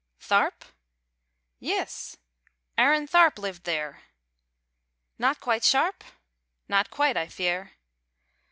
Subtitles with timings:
[0.19, 0.63] Tharp?
[1.59, 2.17] Yis:
[2.75, 4.01] Aaron Tharp lived theer!
[5.19, 6.03] Not quite sharp?
[6.67, 7.73] Not quite I fear!